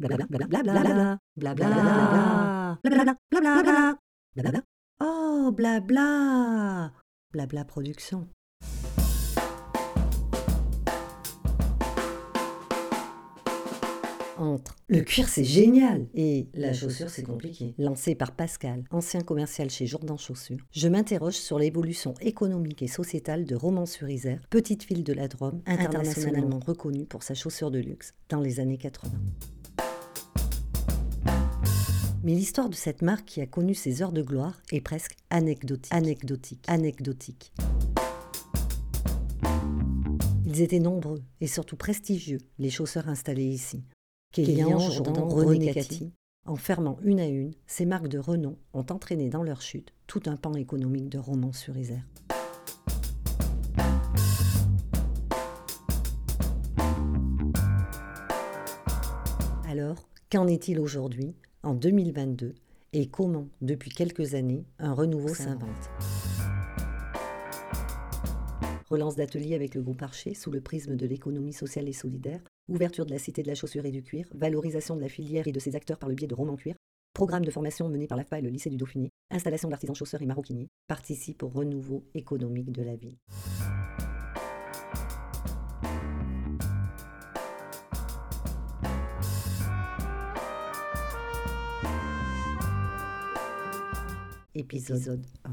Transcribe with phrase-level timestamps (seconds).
[0.00, 2.78] Blablabla, blablabla, blablabla,
[4.34, 4.62] blablabla.
[4.98, 6.92] Oh, blabla,
[7.30, 8.26] blabla production.
[14.38, 17.74] Entre le cuir c'est génial et la chaussure c'est compliqué.
[17.76, 23.44] Lancé par Pascal, ancien commercial chez Jourdan Chaussures, je m'interroge sur l'évolution économique et sociétale
[23.44, 28.40] de Romans-sur-Isère, petite ville de la Drôme, internationalement reconnue pour sa chaussure de luxe dans
[28.40, 29.10] les années 80.
[32.22, 35.90] Mais l'histoire de cette marque qui a connu ses heures de gloire est presque anecdotique.
[35.90, 36.62] Anecdotique.
[36.68, 37.52] Anecdotique.
[40.44, 43.84] Ils étaient nombreux et surtout prestigieux, les chausseurs installés ici.
[44.32, 46.12] Kélian, Jourdan, René Cathy.
[46.46, 50.22] En fermant une à une, ces marques de renom ont entraîné dans leur chute tout
[50.26, 52.04] un pan économique de Romans-sur-Isère.
[59.66, 62.54] Alors, qu'en est-il aujourd'hui, en 2022,
[62.92, 65.90] et comment, depuis quelques années, un renouveau s'invente
[68.88, 73.06] Relance d'ateliers avec le groupe Archer sous le prisme de l'économie sociale et solidaire, ouverture
[73.06, 75.60] de la cité de la chaussure et du cuir, valorisation de la filière et de
[75.60, 76.74] ses acteurs par le biais de Roman Cuir,
[77.12, 80.26] programme de formation mené par l'AFPA et le lycée du Dauphiné, installation d'artisans chausseurs et
[80.26, 83.18] maroquiniers, participe au renouveau économique de la ville.
[94.54, 95.50] Épisode 1.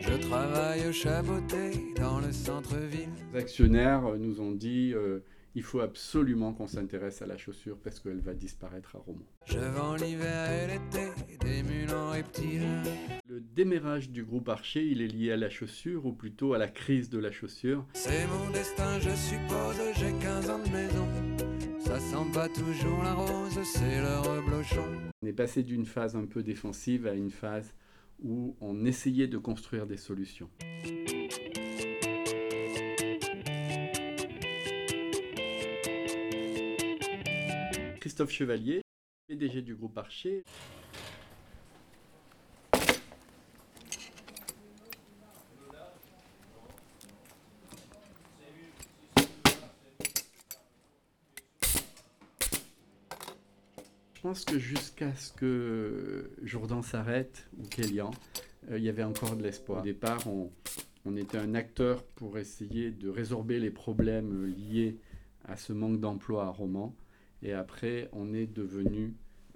[0.00, 3.10] Je travaille au chaboté dans le centre-ville.
[3.32, 5.24] Les actionnaires euh, nous ont dit euh,
[5.56, 9.26] il faut absolument qu'on s'intéresse à la chaussure parce qu'elle va disparaître à Romans.
[9.46, 12.62] Je vends l'hiver et l'été des mules en reptiles.
[13.28, 16.68] Le démarrage du groupe Archer, il est lié à la chaussure ou plutôt à la
[16.68, 17.84] crise de la chaussure.
[17.94, 21.33] C'est mon destin, je suppose, j'ai 15 ans de maison.
[21.84, 24.86] Ça sent pas toujours la rose, c'est le reblochon.
[25.22, 27.74] On est passé d'une phase un peu défensive à une phase
[28.22, 30.48] où on essayait de construire des solutions.
[38.00, 38.80] Christophe Chevalier,
[39.28, 40.42] PDG du groupe Archer.
[54.24, 58.10] Pense que jusqu'à ce que Jourdan s'arrête ou Kélian,
[58.70, 59.82] euh, il y avait encore de l'espoir.
[59.82, 64.96] Au départ, on, était un acteur pour essayer de résorber les problèmes liés
[65.44, 66.96] à ce manque d'emploi à Romans.
[67.42, 69.12] Et après, on est devenu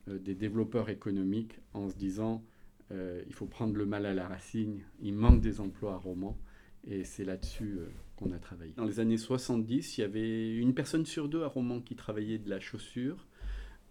[0.07, 2.45] euh, des développeurs économiques en se disant
[2.91, 6.37] euh, il faut prendre le mal à la racine, il manque des emplois à Romans.
[6.87, 7.79] Et c'est là-dessus
[8.17, 8.75] qu'on a travaillé.
[8.77, 12.39] Dans les années 70, il y avait une personne sur deux à Romans qui travaillait
[12.39, 13.27] de la chaussure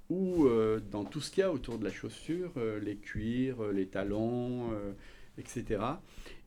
[0.09, 3.61] ou euh, dans tout ce qu'il y a autour de la chaussure, euh, les cuirs,
[3.61, 4.71] euh, les talons,
[5.37, 5.81] etc.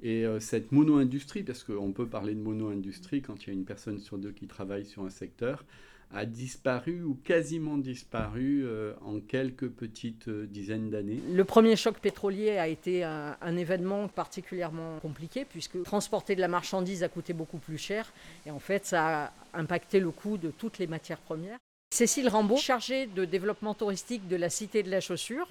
[0.03, 4.01] Et cette mono-industrie, parce qu'on peut parler de mono-industrie quand il y a une personne
[4.01, 5.65] sur deux qui travaille sur un secteur,
[6.13, 8.67] a disparu ou quasiment disparu
[9.01, 11.21] en quelques petites dizaines d'années.
[11.31, 17.05] Le premier choc pétrolier a été un événement particulièrement compliqué puisque transporter de la marchandise
[17.05, 18.13] a coûté beaucoup plus cher
[18.45, 21.59] et en fait ça a impacté le coût de toutes les matières premières.
[21.93, 25.49] Cécile Rambaud, chargée de développement touristique de la Cité de la Chaussure.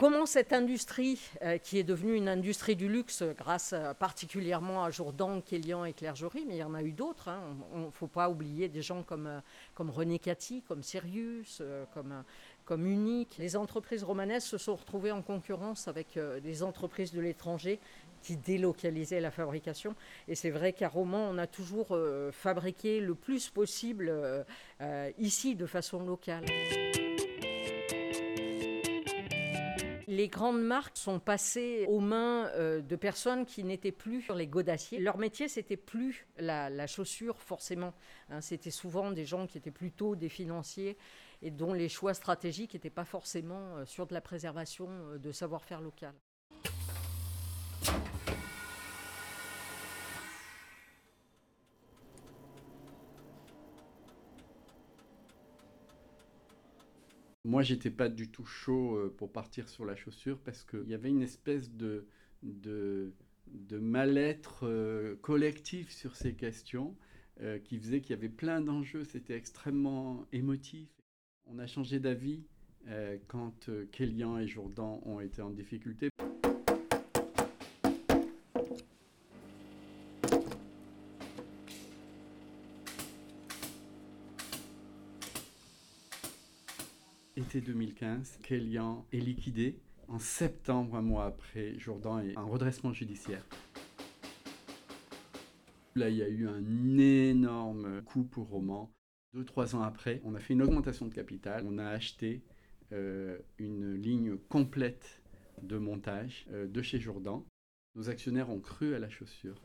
[0.00, 4.90] Comment cette industrie, euh, qui est devenue une industrie du luxe grâce euh, particulièrement à
[4.90, 7.40] Jourdan, Kélian et Jory, mais il y en a eu d'autres, hein,
[7.74, 9.40] il ne faut pas oublier des gens comme, euh,
[9.78, 12.24] René Cathy, comme Sirius, comme,
[12.64, 13.36] comme Unique.
[13.38, 17.78] Les entreprises romanesques se sont retrouvées en concurrence avec des entreprises de l'étranger
[18.24, 19.94] qui délocalisaient la fabrication.
[20.28, 24.42] Et c'est vrai qu'à Romans, on a toujours euh, fabriqué le plus possible euh,
[24.80, 26.44] euh, ici de façon locale.
[30.06, 35.00] Les grandes marques sont passées aux mains de personnes qui n'étaient plus sur les godassiers.
[35.00, 37.94] Leur métier, c'était plus la, chaussure, forcément.
[38.30, 40.96] Hein, c'était souvent des gens qui étaient plutôt des financiers
[41.42, 44.88] et dont les choix stratégiques n'étaient pas forcément sur de la préservation
[45.18, 46.14] de savoir-faire local.
[57.44, 60.94] Moi, j'étais pas du tout chaud euh, pour partir sur la chaussure parce qu'il y
[60.94, 62.06] avait une espèce de,
[62.42, 63.12] de,
[63.78, 66.96] mal-être euh, collectif sur ces questions
[67.42, 69.04] euh, qui faisait qu'il y avait plein d'enjeux.
[69.04, 70.88] C'était extrêmement émotif.
[71.46, 72.44] On a changé d'avis
[73.28, 76.10] quand Kélian et Jourdan ont été en difficulté.
[87.54, 89.78] Été 2015, Kélian est liquidé.
[90.08, 93.46] En septembre, un mois après, Jourdan est en redressement judiciaire.
[95.94, 98.90] Là, il y a eu un énorme coup pour Roman.
[99.34, 101.64] Deux, trois ans après, on a fait une augmentation de capital.
[101.68, 102.42] On a acheté
[102.92, 105.22] euh, une ligne complète
[105.62, 107.46] de montage euh, de chez Jourdan.
[107.94, 109.60] Nos actionnaires ont cru à la chaussure.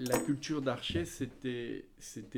[0.00, 1.84] La culture d'Archer, c'était,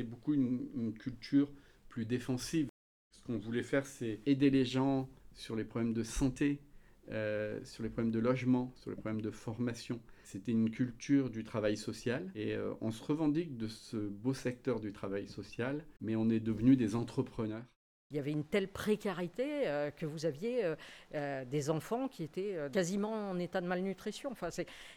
[0.03, 1.47] beaucoup une, culture
[1.89, 2.69] plus défensive.
[3.11, 6.59] Ce qu'on voulait faire, c'est aider les gens sur les problèmes de santé,
[7.11, 10.01] euh, sur les problèmes de logement, sur les problèmes de formation.
[10.23, 14.79] C'était une culture du travail social et euh, on se revendique de ce beau secteur
[14.79, 17.65] du travail social, mais on est devenus des entrepreneurs.
[18.11, 20.75] Il y avait une telle précarité euh, que vous aviez euh,
[21.15, 24.31] euh, des enfants qui étaient quasiment en état de malnutrition.
[24.31, 24.49] Enfin,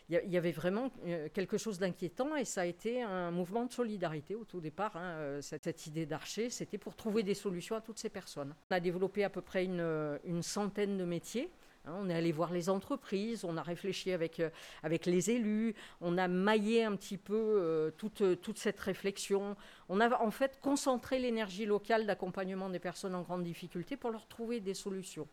[0.08, 0.90] il y, avait vraiment
[1.32, 4.96] quelque chose d'inquiétant et ça a été un mouvement de solidarité au tout départ.
[4.96, 8.54] hein, cette, cette idée d'archer, c'était pour trouver des solutions à toutes ces personnes.
[8.70, 11.50] On a développé à peu près une, une centaine de métiers.
[11.84, 14.50] Hein, on est allé voir les entreprises, on a réfléchi avec, euh,
[14.82, 19.56] avec les élus, on a maillé un petit peu euh, toute, toute cette réflexion.
[19.88, 24.26] On a en fait concentré l'énergie locale d'accompagnement des personnes en grande difficulté pour leur
[24.26, 25.28] trouver des solutions.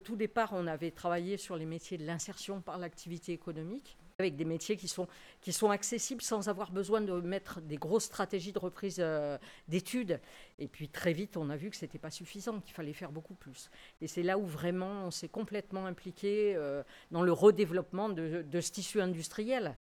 [0.00, 4.36] Au tout départ, on avait travaillé sur les métiers de l'insertion par l'activité économique, avec
[4.36, 5.08] des métiers qui sont,
[5.40, 10.20] qui sont accessibles sans avoir besoin de mettre des grosses stratégies de reprise euh, d'études.
[10.58, 13.10] Et puis très vite, on a vu que ce n'était pas suffisant, qu'il fallait faire
[13.10, 13.70] beaucoup plus.
[14.00, 18.70] Et c'est là où vraiment on s'est complètement impliqué euh, dans le redéveloppement de, ce
[18.70, 19.76] tissu industriel.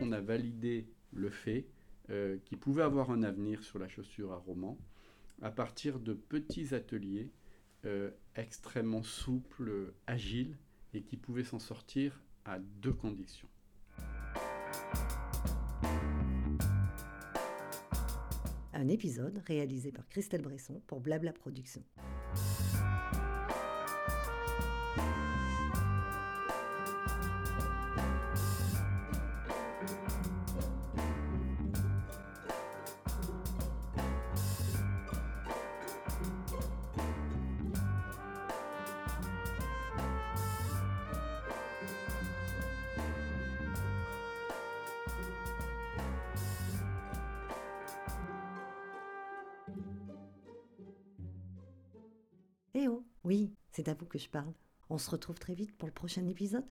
[0.00, 1.66] On a validé le fait
[2.10, 4.78] euh, qu'il pouvait avoir un avenir sur la chaussure à Romans
[5.42, 7.30] à partir de petits ateliers
[7.84, 10.56] euh, extrêmement souples, agiles
[10.94, 13.48] et qui pouvaient s'en sortir à deux conditions.
[18.72, 21.84] Un épisode réalisé par Christelle Bresson pour Blabla Productions.
[52.74, 54.52] Eh oh, oui, c'est à vous que je parle.
[54.90, 56.66] On se retrouve très vite pour le prochain épisode.